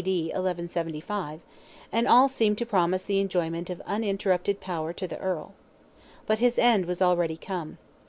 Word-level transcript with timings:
D. 0.00 0.26
1175), 0.26 1.40
and 1.90 2.06
all 2.06 2.28
seemed 2.28 2.56
to 2.58 2.64
promise 2.64 3.02
the 3.02 3.18
enjoyment 3.18 3.68
of 3.68 3.82
uninterrupted 3.84 4.60
power 4.60 4.92
to 4.92 5.08
the 5.08 5.18
Earl. 5.18 5.54
But 6.24 6.38
his 6.38 6.56
end 6.56 6.86
was 6.86 7.02
already 7.02 7.36
come. 7.36 7.78